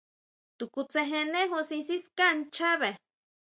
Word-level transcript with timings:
To 0.57 0.65
kutsejene 0.73 1.41
júsʼi 1.51 1.79
siská 1.87 2.27
nchabe. 2.37 2.89